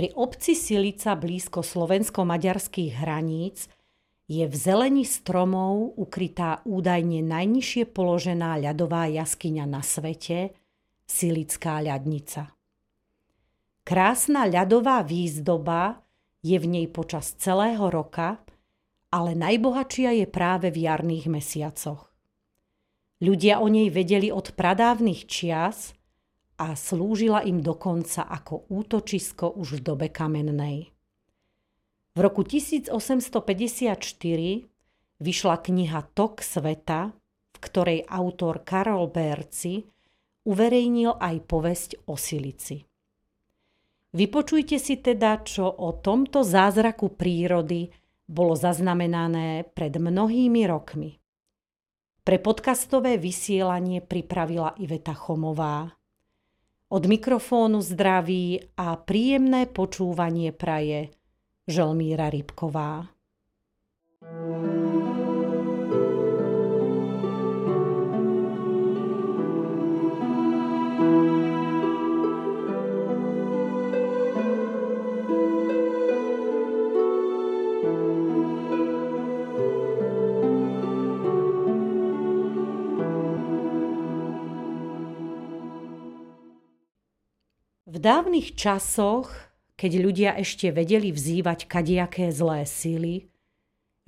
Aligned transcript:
Pri 0.00 0.16
obci 0.16 0.56
Silica 0.56 1.12
blízko 1.12 1.60
slovensko-maďarských 1.60 3.04
hraníc 3.04 3.68
je 4.32 4.48
v 4.48 4.54
zelení 4.56 5.04
stromov 5.04 5.92
ukrytá 5.92 6.64
údajne 6.64 7.20
najnižšie 7.20 7.84
položená 7.92 8.56
ľadová 8.64 9.12
jaskyňa 9.12 9.68
na 9.68 9.84
svete, 9.84 10.56
Silická 11.04 11.84
ľadnica. 11.84 12.48
Krásna 13.84 14.48
ľadová 14.48 15.04
výzdoba 15.04 16.00
je 16.40 16.56
v 16.56 16.64
nej 16.64 16.86
počas 16.88 17.36
celého 17.36 17.92
roka, 17.92 18.40
ale 19.12 19.36
najbohatšia 19.36 20.16
je 20.16 20.26
práve 20.32 20.72
v 20.72 20.88
jarných 20.88 21.28
mesiacoch. 21.28 22.08
Ľudia 23.20 23.60
o 23.60 23.68
nej 23.68 23.92
vedeli 23.92 24.32
od 24.32 24.48
pradávnych 24.56 25.28
čias 25.28 25.92
a 26.60 26.76
slúžila 26.76 27.40
im 27.48 27.64
dokonca 27.64 28.28
ako 28.28 28.68
útočisko 28.68 29.56
už 29.56 29.80
v 29.80 29.84
dobe 29.84 30.12
kamennej. 30.12 30.92
V 32.12 32.18
roku 32.20 32.44
1854 32.44 33.96
vyšla 35.24 35.56
kniha 35.56 36.00
Tok 36.12 36.44
sveta, 36.44 37.16
v 37.56 37.58
ktorej 37.64 38.04
autor 38.04 38.60
Karol 38.60 39.08
Berci 39.08 39.80
uverejnil 40.44 41.16
aj 41.16 41.36
povesť 41.48 41.90
o 42.12 42.20
Silici. 42.20 42.84
Vypočujte 44.10 44.76
si 44.82 44.98
teda, 44.98 45.38
čo 45.46 45.70
o 45.70 45.94
tomto 46.02 46.42
zázraku 46.42 47.14
prírody 47.14 47.88
bolo 48.26 48.58
zaznamenané 48.58 49.70
pred 49.70 49.94
mnohými 49.94 50.66
rokmi. 50.66 51.14
Pre 52.26 52.36
podcastové 52.42 53.16
vysielanie 53.22 54.02
pripravila 54.02 54.74
Iveta 54.82 55.14
Chomová. 55.14 55.94
Od 56.90 57.06
mikrofónu 57.06 57.78
zdraví 57.86 58.74
a 58.74 58.98
príjemné 58.98 59.70
počúvanie 59.70 60.50
praje 60.50 61.14
Želmíra 61.70 62.26
Rybková. 62.34 63.06
V 64.18 64.89
dávnych 88.00 88.56
časoch, 88.56 89.28
keď 89.76 89.92
ľudia 90.00 90.30
ešte 90.40 90.72
vedeli 90.72 91.12
vzývať 91.12 91.68
kadiaké 91.68 92.32
zlé 92.32 92.64
síly, 92.64 93.28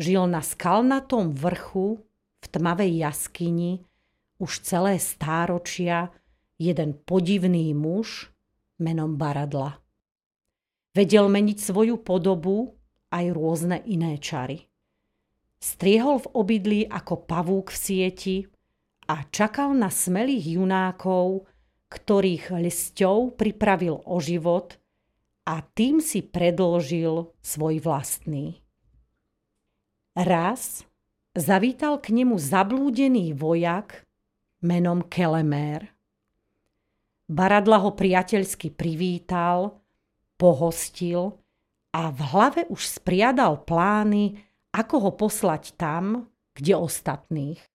žil 0.01 0.25
na 0.25 0.41
skalnatom 0.41 1.37
vrchu 1.37 2.01
v 2.41 2.47
tmavej 2.49 2.93
jaskyni 3.05 3.85
už 4.41 4.65
celé 4.65 4.99
stáročia 4.99 6.11
jeden 6.59 6.97
podivný 6.97 7.71
muž 7.77 8.33
menom 8.83 9.15
Baradla. 9.15 9.79
Vedel 10.93 11.31
meniť 11.31 11.59
svoju 11.63 12.03
podobu 12.03 12.75
aj 13.15 13.25
rôzne 13.33 13.79
iné 13.87 14.19
čary. 14.19 14.67
Striehol 15.63 16.27
v 16.27 16.31
obydlí 16.35 16.81
ako 16.91 17.23
pavúk 17.23 17.71
v 17.71 17.79
sieti 17.79 18.37
a 19.07 19.23
čakal 19.31 19.79
na 19.79 19.89
smelých 19.89 20.59
junákov, 20.59 21.47
ktorých 21.93 22.57
lisťou 22.57 23.37
pripravil 23.37 24.01
o 24.09 24.17
život 24.17 24.81
a 25.45 25.61
tým 25.61 26.01
si 26.01 26.25
predložil 26.25 27.29
svoj 27.45 27.85
vlastný. 27.85 28.65
Raz 30.17 30.89
zavítal 31.37 32.01
k 32.01 32.13
nemu 32.17 32.37
zablúdený 32.41 33.37
vojak 33.37 34.09
menom 34.65 35.05
Kelemér. 35.05 35.93
Baradla 37.29 37.81
ho 37.81 37.97
priateľsky 37.97 38.73
privítal, 38.73 39.81
pohostil 40.37 41.41
a 41.93 42.13
v 42.13 42.21
hlave 42.33 42.63
už 42.69 43.01
spriadal 43.01 43.65
plány, 43.65 44.41
ako 44.73 45.09
ho 45.09 45.11
poslať 45.17 45.77
tam, 45.81 46.29
kde 46.53 46.77
ostatných. 46.77 47.72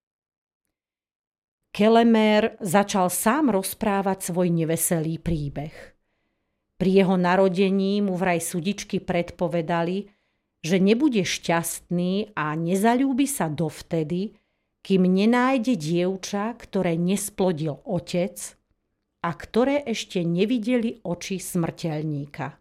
Kelemer 1.78 2.58
začal 2.58 3.06
sám 3.14 3.54
rozprávať 3.54 4.34
svoj 4.34 4.50
neveselý 4.50 5.22
príbeh. 5.22 5.78
Pri 6.74 6.90
jeho 6.90 7.14
narodení 7.22 8.02
mu 8.02 8.18
vraj 8.18 8.42
sudičky 8.42 8.98
predpovedali, 8.98 10.10
že 10.66 10.82
nebude 10.82 11.22
šťastný 11.22 12.34
a 12.34 12.58
nezalúbi 12.58 13.30
sa 13.30 13.46
dovtedy, 13.46 14.34
kým 14.82 15.06
nenájde 15.06 15.78
dievča, 15.78 16.58
ktoré 16.58 16.98
nesplodil 16.98 17.78
otec 17.86 18.58
a 19.22 19.30
ktoré 19.38 19.86
ešte 19.86 20.26
nevideli 20.26 21.06
oči 21.06 21.38
smrteľníka. 21.38 22.58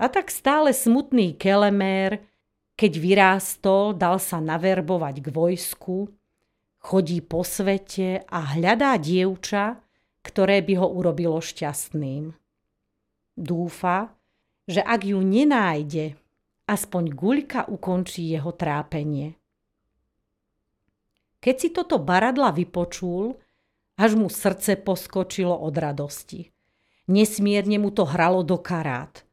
A 0.00 0.04
tak 0.08 0.32
stále 0.32 0.72
smutný 0.72 1.36
Kelemér, 1.36 2.24
keď 2.80 2.92
vyrástol, 2.96 3.92
dal 3.92 4.16
sa 4.16 4.40
naverbovať 4.40 5.20
k 5.20 5.28
vojsku 5.28 6.23
Chodí 6.84 7.24
po 7.24 7.40
svete 7.40 8.28
a 8.28 8.60
hľadá 8.60 9.00
dievča, 9.00 9.80
ktoré 10.20 10.60
by 10.60 10.84
ho 10.84 10.86
urobilo 10.92 11.40
šťastným. 11.40 12.28
Dúfa, 13.40 14.12
že 14.68 14.84
ak 14.84 15.08
ju 15.08 15.16
nenájde, 15.24 16.12
aspoň 16.68 17.04
guľka 17.16 17.72
ukončí 17.72 18.28
jeho 18.28 18.52
trápenie. 18.52 19.32
Keď 21.40 21.56
si 21.56 21.68
toto 21.72 21.96
baradla 21.96 22.52
vypočul, 22.52 23.32
až 23.96 24.20
mu 24.20 24.28
srdce 24.28 24.76
poskočilo 24.76 25.56
od 25.56 25.72
radosti. 25.80 26.52
Nesmierne 27.08 27.80
mu 27.80 27.96
to 27.96 28.04
hralo 28.04 28.44
do 28.44 28.60
karát. 28.60 29.24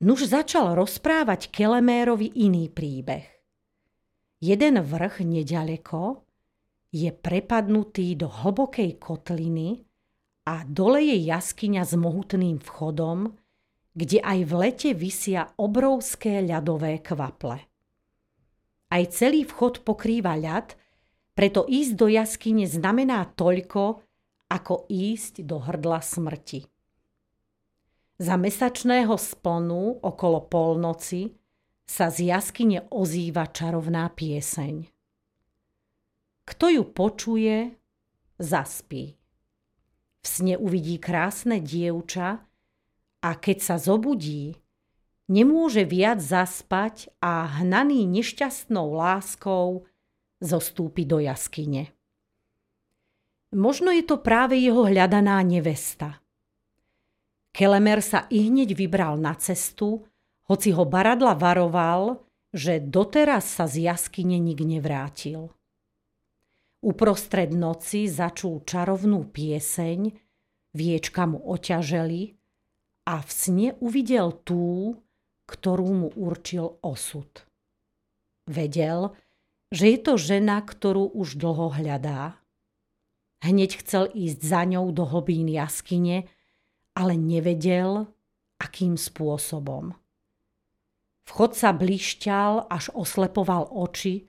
Nuž 0.00 0.24
začal 0.24 0.72
rozprávať 0.72 1.52
Kelemérovi 1.52 2.32
iný 2.32 2.72
príbeh. 2.72 3.28
Jeden 4.40 4.80
vrch 4.80 5.20
nedaleko 5.20 6.27
je 6.88 7.10
prepadnutý 7.12 8.16
do 8.16 8.28
hlbokej 8.32 8.96
kotliny 8.96 9.84
a 10.48 10.64
dole 10.64 11.04
je 11.04 11.16
jaskyňa 11.28 11.84
s 11.84 11.92
mohutným 11.92 12.56
vchodom, 12.64 13.36
kde 13.92 14.18
aj 14.24 14.38
v 14.48 14.52
lete 14.56 14.90
vysia 14.96 15.52
obrovské 15.60 16.40
ľadové 16.40 17.04
kvaple. 17.04 17.58
Aj 18.88 19.02
celý 19.12 19.44
vchod 19.44 19.84
pokrýva 19.84 20.38
ľad, 20.40 20.72
preto 21.36 21.68
ísť 21.68 21.92
do 21.92 22.06
jaskyne 22.08 22.64
znamená 22.64 23.28
toľko, 23.36 24.00
ako 24.48 24.88
ísť 24.88 25.44
do 25.44 25.60
hrdla 25.60 26.00
smrti. 26.00 26.64
Za 28.18 28.34
mesačného 28.34 29.14
splnu 29.14 30.02
okolo 30.02 30.48
polnoci 30.48 31.36
sa 31.86 32.10
z 32.10 32.32
jaskyne 32.32 32.88
ozýva 32.90 33.46
čarovná 33.46 34.10
pieseň. 34.10 34.97
Kto 36.48 36.72
ju 36.72 36.82
počuje, 36.88 37.76
zaspí. 38.40 39.20
V 40.24 40.26
sne 40.26 40.56
uvidí 40.56 40.96
krásne 40.96 41.60
dievča 41.60 42.40
a 43.20 43.30
keď 43.36 43.58
sa 43.60 43.76
zobudí, 43.76 44.56
nemôže 45.28 45.84
viac 45.84 46.24
zaspať 46.24 47.12
a 47.20 47.60
hnaný 47.60 48.08
nešťastnou 48.08 48.96
láskou 48.96 49.84
zostúpi 50.40 51.04
do 51.04 51.20
jaskyne. 51.20 51.92
Možno 53.52 53.92
je 53.92 54.08
to 54.08 54.16
práve 54.16 54.56
jeho 54.56 54.88
hľadaná 54.88 55.44
nevesta. 55.44 56.24
Kelemer 57.52 58.00
sa 58.00 58.24
i 58.32 58.48
hneď 58.48 58.72
vybral 58.72 59.20
na 59.20 59.36
cestu, 59.36 60.08
hoci 60.48 60.72
ho 60.72 60.88
Baradla 60.88 61.36
varoval, 61.36 62.24
že 62.56 62.80
doteraz 62.80 63.44
sa 63.44 63.68
z 63.68 63.84
jaskyne 63.84 64.40
nik 64.40 64.64
nevrátil. 64.64 65.52
Uprostred 66.78 67.50
noci 67.50 68.06
začul 68.06 68.62
čarovnú 68.62 69.26
pieseň, 69.26 70.14
viečka 70.78 71.26
mu 71.26 71.42
oťaželi 71.42 72.38
a 73.10 73.18
v 73.18 73.30
sne 73.34 73.68
uvidel 73.82 74.30
tú, 74.46 74.94
ktorú 75.50 75.88
mu 75.90 76.08
určil 76.14 76.78
osud. 76.86 77.42
Vedel, 78.46 79.10
že 79.74 79.90
je 79.90 79.98
to 79.98 80.14
žena, 80.14 80.62
ktorú 80.62 81.10
už 81.18 81.34
dlho 81.34 81.74
hľadá. 81.74 82.38
Hneď 83.42 83.82
chcel 83.82 84.06
ísť 84.14 84.38
za 84.38 84.62
ňou 84.62 84.94
do 84.94 85.02
hlbín 85.02 85.50
jaskyne, 85.50 86.30
ale 86.94 87.18
nevedel, 87.18 88.06
akým 88.62 88.94
spôsobom. 88.94 89.98
Vchod 91.26 91.58
sa 91.58 91.74
blišťal, 91.74 92.70
až 92.70 92.94
oslepoval 92.94 93.66
oči 93.66 94.27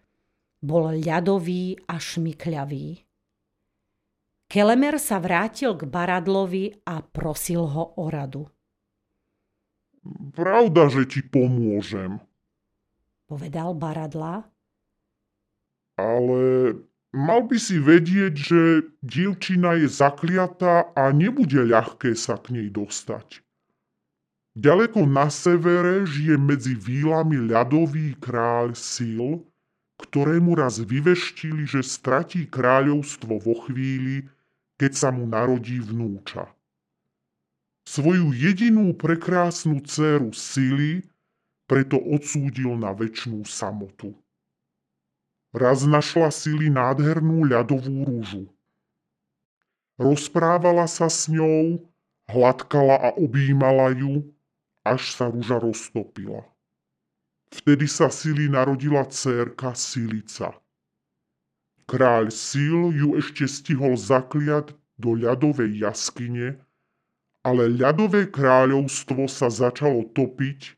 bol 0.60 0.92
ľadový 0.92 1.80
a 1.88 1.96
šmykľavý. 2.00 3.04
Kelemer 4.50 4.98
sa 4.98 5.22
vrátil 5.22 5.78
k 5.78 5.86
Baradlovi 5.86 6.82
a 6.90 7.06
prosil 7.06 7.70
ho 7.70 7.94
o 8.02 8.06
radu. 8.10 8.50
Pravda, 10.34 10.90
že 10.90 11.06
ti 11.06 11.22
pomôžem. 11.22 12.18
Povedal 13.30 13.78
Baradla. 13.78 14.50
Ale 16.02 16.42
mal 17.14 17.46
by 17.46 17.58
si 17.62 17.78
vedieť, 17.78 18.34
že 18.34 18.62
dievčina 19.06 19.78
je 19.78 19.86
zakliatá 19.86 20.98
a 20.98 21.14
nebude 21.14 21.62
ľahké 21.70 22.18
sa 22.18 22.42
k 22.42 22.58
nej 22.58 22.74
dostať. 22.74 23.46
Ďaleko 24.58 25.06
na 25.06 25.30
severe 25.30 26.10
žije 26.10 26.42
medzi 26.42 26.74
výlami 26.74 27.54
ľadový 27.54 28.18
kráľ 28.18 28.74
Sil, 28.74 29.46
ktorému 30.00 30.56
raz 30.56 30.80
vyveštili, 30.80 31.68
že 31.68 31.84
stratí 31.84 32.48
kráľovstvo 32.48 33.36
vo 33.44 33.56
chvíli, 33.68 34.32
keď 34.80 34.92
sa 34.96 35.10
mu 35.12 35.28
narodí 35.28 35.84
vnúča. 35.84 36.48
Svoju 37.84 38.32
jedinú 38.32 38.96
prekrásnu 38.96 39.84
dceru 39.84 40.32
Sily 40.32 41.04
preto 41.70 42.02
odsúdil 42.02 42.74
na 42.80 42.96
väčšnú 42.96 43.46
samotu. 43.46 44.18
Raz 45.54 45.86
našla 45.86 46.30
Sily 46.30 46.70
nádhernú 46.70 47.46
ľadovú 47.46 48.06
rúžu. 48.06 48.46
Rozprávala 50.00 50.88
sa 50.88 51.12
s 51.12 51.28
ňou, 51.28 51.82
hladkala 52.30 52.96
a 52.98 53.10
objímala 53.18 53.92
ju, 53.92 54.32
až 54.86 55.12
sa 55.14 55.28
rúža 55.28 55.60
roztopila. 55.60 56.46
Vtedy 57.50 57.90
sa 57.90 58.14
Sili 58.14 58.46
narodila 58.46 59.06
dcérka 59.10 59.74
Silica. 59.74 60.54
Kráľ 61.90 62.30
Sil 62.30 62.94
ju 62.94 63.18
ešte 63.18 63.50
stihol 63.50 63.98
zakliať 63.98 64.78
do 65.02 65.18
ľadovej 65.18 65.82
jaskyne, 65.82 66.62
ale 67.42 67.72
ľadové 67.72 68.30
kráľovstvo 68.30 69.26
sa 69.26 69.50
začalo 69.50 70.06
topiť 70.14 70.78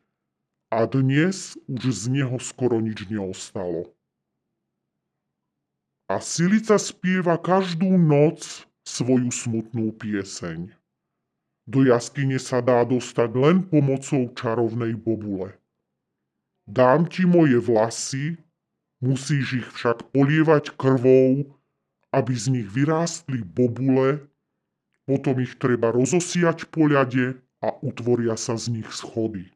a 0.71 0.88
dnes 0.88 1.59
už 1.68 1.83
z 1.83 2.03
neho 2.07 2.39
skoro 2.39 2.79
nič 2.79 3.12
neostalo. 3.12 3.91
A 6.07 6.24
Silica 6.24 6.79
spieva 6.79 7.35
každú 7.35 8.00
noc 8.00 8.67
svoju 8.88 9.31
smutnú 9.31 9.91
pieseň. 9.95 10.71
Do 11.67 11.83
jaskyne 11.88 12.39
sa 12.39 12.59
dá 12.59 12.83
dostať 12.88 13.31
len 13.35 13.63
pomocou 13.63 14.31
čarovnej 14.35 14.95
bobule. 14.95 15.60
Dám 16.69 17.09
ti 17.09 17.25
moje 17.25 17.57
vlasy, 17.57 18.37
musíš 19.01 19.65
ich 19.65 19.69
však 19.73 20.13
polievať 20.13 20.77
krvou, 20.77 21.57
aby 22.13 22.33
z 22.35 22.45
nich 22.59 22.67
vyrástli 22.69 23.41
bobule, 23.41 24.27
potom 25.09 25.41
ich 25.41 25.57
treba 25.57 25.89
rozosiať 25.89 26.69
po 26.69 26.85
ľade 26.85 27.39
a 27.61 27.67
utvoria 27.81 28.37
sa 28.37 28.55
z 28.55 28.79
nich 28.79 28.89
schody. 28.93 29.49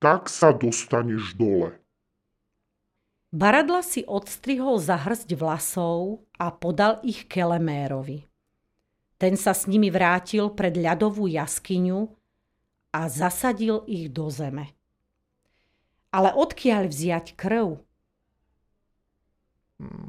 Tak 0.00 0.32
sa 0.32 0.56
dostaneš 0.56 1.36
dole. 1.36 1.76
Baradla 3.30 3.86
si 3.86 4.02
odstrihol 4.02 4.82
za 4.82 4.98
hrsť 4.98 5.38
vlasov 5.38 6.26
a 6.34 6.50
podal 6.50 6.98
ich 7.06 7.30
Kelemérovi. 7.30 8.26
Ten 9.20 9.36
sa 9.36 9.54
s 9.54 9.68
nimi 9.70 9.92
vrátil 9.92 10.50
pred 10.50 10.74
ľadovú 10.74 11.30
jaskyňu 11.30 12.10
a 12.90 13.06
zasadil 13.06 13.86
ich 13.86 14.10
do 14.10 14.26
zeme. 14.32 14.79
Ale 16.10 16.34
odkiaľ 16.34 16.90
vziať 16.90 17.38
krv? 17.38 17.78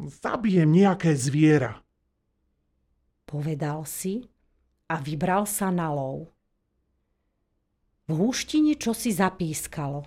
Zabijem 0.10 0.68
nejaké 0.68 1.16
zviera. 1.16 1.80
Povedal 3.24 3.88
si 3.88 4.26
a 4.92 5.00
vybral 5.00 5.48
sa 5.48 5.72
na 5.72 5.88
lov. 5.94 6.28
V 8.10 8.18
húštine 8.18 8.76
čo 8.76 8.92
si 8.92 9.16
zapískalo. 9.16 10.04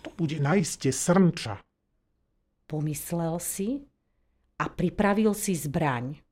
To 0.00 0.08
bude 0.16 0.40
naiste 0.40 0.88
srnča. 0.88 1.60
Pomyslel 2.64 3.36
si 3.42 3.84
a 4.56 4.72
pripravil 4.72 5.36
si 5.36 5.52
zbraň 5.52 6.24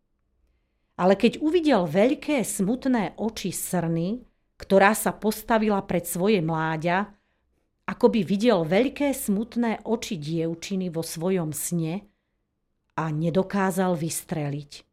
ale 1.02 1.16
keď 1.16 1.40
uvidel 1.40 1.88
veľké 1.88 2.44
smutné 2.44 3.16
oči 3.16 3.50
srny, 3.50 4.22
ktorá 4.62 4.94
sa 4.94 5.10
postavila 5.10 5.82
pred 5.82 6.06
svoje 6.06 6.38
mláďa, 6.38 7.10
ako 7.82 8.14
by 8.14 8.20
videl 8.22 8.62
veľké 8.62 9.10
smutné 9.10 9.82
oči 9.82 10.14
dievčiny 10.14 10.86
vo 10.86 11.02
svojom 11.02 11.50
sne 11.50 12.06
a 12.94 13.10
nedokázal 13.10 13.98
vystreliť. 13.98 14.86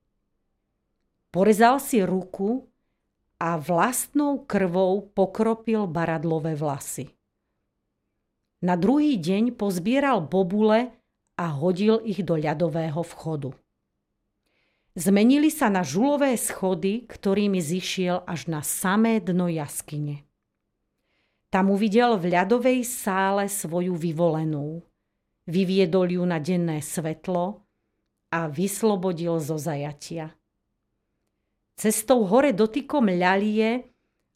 Porezal 1.30 1.78
si 1.78 2.02
ruku 2.02 2.66
a 3.38 3.62
vlastnou 3.62 4.42
krvou 4.50 5.06
pokropil 5.14 5.86
baradlové 5.86 6.58
vlasy. 6.58 7.14
Na 8.66 8.74
druhý 8.74 9.22
deň 9.22 9.54
pozbieral 9.54 10.26
bobule 10.26 10.90
a 11.38 11.46
hodil 11.54 12.02
ich 12.04 12.26
do 12.26 12.36
ľadového 12.36 13.06
vchodu. 13.06 13.54
Zmenili 15.00 15.48
sa 15.48 15.72
na 15.72 15.80
žulové 15.80 16.36
schody, 16.36 17.08
ktorými 17.08 17.64
zišiel 17.64 18.28
až 18.28 18.52
na 18.52 18.60
samé 18.60 19.24
dno 19.24 19.48
jaskyne. 19.48 20.28
Tam 21.48 21.72
uvidel 21.72 22.20
v 22.20 22.36
ľadovej 22.36 22.84
sále 22.84 23.48
svoju 23.48 23.96
vyvolenú. 23.96 24.84
Vyviedol 25.48 26.20
ju 26.20 26.24
na 26.28 26.44
denné 26.44 26.84
svetlo 26.84 27.64
a 28.28 28.52
vyslobodil 28.52 29.40
zo 29.40 29.56
zajatia. 29.56 30.36
Cestou 31.80 32.28
hore 32.28 32.52
dotykom 32.52 33.08
ľalie 33.08 33.88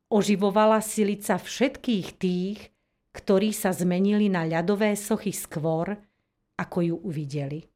oživovala 0.08 0.80
silica 0.80 1.44
všetkých 1.44 2.08
tých, 2.16 2.72
ktorí 3.12 3.52
sa 3.52 3.76
zmenili 3.76 4.32
na 4.32 4.48
ľadové 4.48 4.96
sochy 4.96 5.36
skôr, 5.36 5.92
ako 6.56 6.78
ju 6.88 6.96
uvideli. 7.04 7.73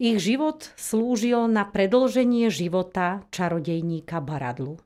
Ich 0.00 0.16
život 0.24 0.72
slúžil 0.80 1.44
na 1.52 1.68
predlženie 1.68 2.48
života 2.48 3.20
čarodejníka 3.28 4.24
Baradlu. 4.24 4.80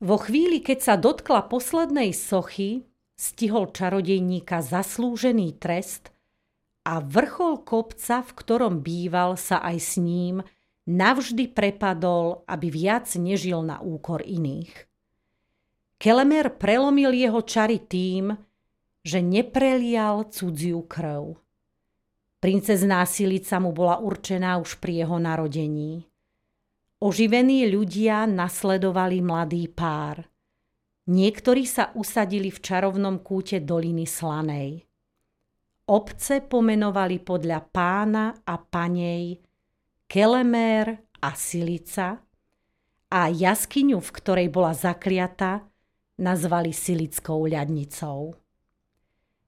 Vo 0.00 0.16
chvíli, 0.16 0.64
keď 0.64 0.78
sa 0.80 0.94
dotkla 0.96 1.52
poslednej 1.52 2.16
sochy, 2.16 2.88
stihol 3.20 3.68
čarodejníka 3.68 4.64
zaslúžený 4.64 5.60
trest 5.60 6.08
a 6.88 7.04
vrchol 7.04 7.60
kopca, 7.68 8.24
v 8.24 8.32
ktorom 8.32 8.80
býval, 8.80 9.36
sa 9.36 9.60
aj 9.60 9.76
s 9.76 10.00
ním 10.00 10.40
navždy 10.88 11.52
prepadol, 11.52 12.48
aby 12.48 12.72
viac 12.72 13.12
nežil 13.12 13.60
na 13.60 13.76
úkor 13.84 14.24
iných. 14.24 14.72
Kelemer 16.00 16.48
prelomil 16.48 17.12
jeho 17.12 17.44
čary 17.44 17.76
tým, 17.76 18.40
že 19.04 19.20
neprelial 19.20 20.32
cudziu 20.32 20.80
krv. 20.88 21.43
Princezná 22.44 23.00
Silica 23.08 23.56
mu 23.56 23.72
bola 23.72 24.04
určená 24.04 24.60
už 24.60 24.76
pri 24.76 25.00
jeho 25.00 25.16
narodení. 25.16 26.04
Oživení 27.00 27.64
ľudia 27.72 28.28
nasledovali 28.28 29.24
mladý 29.24 29.64
pár. 29.72 30.28
Niektorí 31.08 31.64
sa 31.64 31.96
usadili 31.96 32.52
v 32.52 32.60
čarovnom 32.60 33.24
kúte 33.24 33.64
doliny 33.64 34.04
Slanej. 34.04 34.84
Obce 35.88 36.44
pomenovali 36.44 37.24
podľa 37.24 37.64
pána 37.64 38.36
a 38.44 38.60
panej 38.60 39.40
Kelemér 40.04 41.00
a 41.24 41.32
Silica 41.32 42.20
a 43.08 43.20
jaskyňu, 43.32 44.04
v 44.04 44.10
ktorej 44.20 44.52
bola 44.52 44.76
zakliata, 44.76 45.64
nazvali 46.20 46.76
Silickou 46.76 47.48
ľadnicou. 47.48 48.43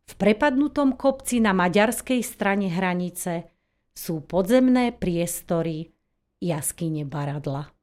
V 0.07 0.15
prepadnutom 0.15 0.95
kopci 0.95 1.43
na 1.43 1.51
maďarskej 1.51 2.23
strane 2.23 2.71
hranice 2.71 3.51
sú 3.93 4.23
podzemné 4.23 4.95
priestory 4.95 5.91
jaskyne 6.41 7.05
Baradla. 7.05 7.76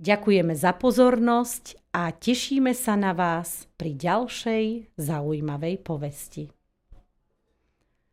Ďakujeme 0.00 0.56
za 0.56 0.72
pozornosť 0.72 1.92
a 1.92 2.08
tešíme 2.08 2.72
sa 2.72 2.96
na 2.96 3.12
vás 3.12 3.68
pri 3.76 3.92
ďalšej 3.92 4.96
zaujímavej 4.96 5.76
povesti. 5.84 6.48